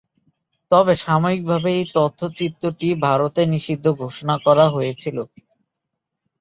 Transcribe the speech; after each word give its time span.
তবে 0.71 0.93
সাময়িকভাবে 1.03 1.69
এই 1.77 1.85
তথ্যচিত্রটি 1.95 2.87
ভারতে 3.05 3.41
নিষিদ্ধ 3.53 3.85
ঘোষণা 4.01 4.35
করা 4.45 4.65
হয়েছিল। 4.69 5.17